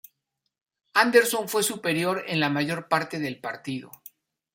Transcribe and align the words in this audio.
Anderson 0.95 1.47
fue 1.47 1.61
superior 1.61 2.23
en 2.25 2.39
la 2.39 2.49
mayor 2.49 2.87
parte 2.87 3.19
del 3.19 3.39
partido. 3.39 3.91